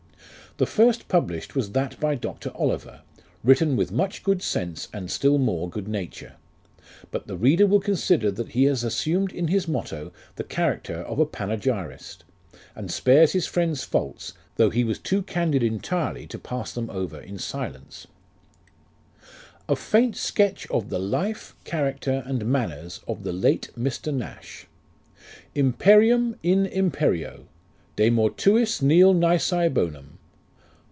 [0.57, 2.51] The first published was that by Dr.
[2.53, 3.03] Oliver,
[3.41, 6.33] written with much good sense, and still more good nature.
[7.09, 11.19] But the reader will consider that he has assumed in his motto the character of
[11.19, 12.25] a panegyrist,
[12.75, 17.17] and spares his friend's faults, though he was too candid entirely to pass them over
[17.21, 18.07] in silence:
[19.69, 24.13] A FAINT SKETCH OF THE LIFE, CHARACTER, AND MANNERS, OF THE LATE MR.
[24.13, 24.67] NASH.
[25.15, 25.25] 4
[25.55, 27.45] Imperium in Imperio.
[27.95, 30.17] De mortuis nil nisi bonum.